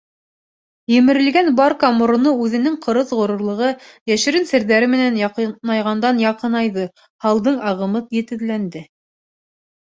[0.99, 3.67] «Емерелгән барка» мороно үҙенең ҡырыҫ ғорурлығы,
[4.13, 6.87] йәшерен серҙәре менән яҡынайғандан-яҡынайҙы,
[7.27, 8.85] һалдың ағымы етеҙләнде.